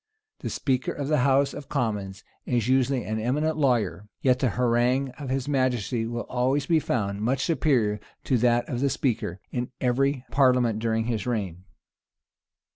[0.39, 5.09] The speaker of the house of commons is usually an eminent lawyer; yet the harangue
[5.19, 9.69] of his majesty will always be found much superior to that of the speaker, in
[9.79, 11.65] every parliament during this reign.